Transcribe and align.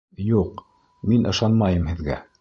Юҡ, 0.29 0.63
мин 1.11 1.31
ышанмайым 1.33 1.89
һеҙгә! 1.93 2.23